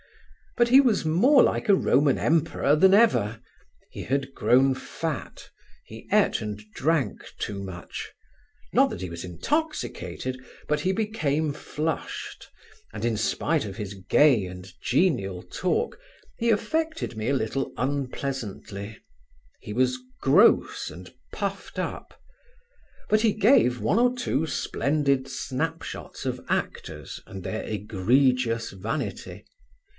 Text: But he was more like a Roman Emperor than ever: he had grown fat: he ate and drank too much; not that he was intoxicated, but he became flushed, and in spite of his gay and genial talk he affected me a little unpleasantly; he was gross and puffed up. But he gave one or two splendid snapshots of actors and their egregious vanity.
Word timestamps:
But 0.57 0.69
he 0.69 0.81
was 0.81 1.05
more 1.05 1.43
like 1.43 1.69
a 1.69 1.75
Roman 1.75 2.17
Emperor 2.17 2.75
than 2.75 2.93
ever: 2.93 3.39
he 3.91 4.03
had 4.03 4.33
grown 4.33 4.73
fat: 4.73 5.49
he 5.85 6.09
ate 6.11 6.41
and 6.41 6.59
drank 6.73 7.23
too 7.37 7.63
much; 7.63 8.11
not 8.73 8.89
that 8.89 8.99
he 8.99 9.09
was 9.11 9.23
intoxicated, 9.23 10.43
but 10.67 10.81
he 10.81 10.91
became 10.91 11.53
flushed, 11.53 12.49
and 12.91 13.05
in 13.05 13.15
spite 13.15 13.63
of 13.63 13.77
his 13.77 13.93
gay 13.93 14.45
and 14.47 14.73
genial 14.81 15.41
talk 15.43 15.97
he 16.37 16.49
affected 16.49 17.15
me 17.15 17.29
a 17.29 17.33
little 17.35 17.71
unpleasantly; 17.77 18.97
he 19.61 19.71
was 19.71 19.99
gross 20.19 20.89
and 20.89 21.13
puffed 21.31 21.79
up. 21.79 22.19
But 23.07 23.21
he 23.21 23.33
gave 23.33 23.79
one 23.79 23.99
or 23.99 24.13
two 24.15 24.47
splendid 24.47 25.29
snapshots 25.29 26.25
of 26.25 26.41
actors 26.49 27.21
and 27.25 27.43
their 27.43 27.63
egregious 27.63 28.71
vanity. 28.71 29.45